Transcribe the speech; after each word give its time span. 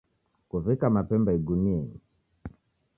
Kuwika 0.49 0.85
mapemba 0.95 1.31
igunienyi. 1.37 1.97